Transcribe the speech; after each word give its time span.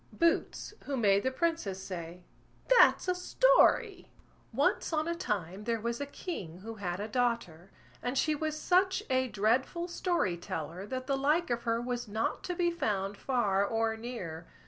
BOOTS, 0.13 0.73
WHO 0.85 0.97
MADE 0.97 1.21
THE 1.21 1.29
PRINCESS 1.29 1.83
SAY, 1.83 2.23
"THAT'S 2.69 3.07
A 3.07 3.13
STORY" 3.13 4.09
Once 4.51 4.91
on 4.91 5.07
a 5.07 5.13
time 5.13 5.65
there 5.65 5.79
was 5.79 6.01
a 6.01 6.07
king 6.07 6.61
who 6.61 6.73
had 6.81 6.99
a 6.99 7.07
daughter, 7.07 7.69
and 8.01 8.17
she 8.17 8.33
was 8.33 8.57
such 8.59 9.03
a 9.11 9.27
dreadful 9.27 9.87
story 9.87 10.37
teller 10.37 10.87
that 10.87 11.05
the 11.05 11.15
like 11.15 11.51
of 11.51 11.61
her 11.65 11.79
was 11.79 12.07
not 12.07 12.43
to 12.45 12.55
be 12.55 12.71
found 12.71 13.15
far 13.15 13.63
or 13.63 13.95
near. 13.95 14.47